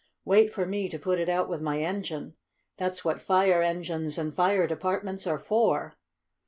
[0.25, 2.33] Wait for me to put it out with my engine.
[2.77, 5.95] That's what fire engines and fire departments are for."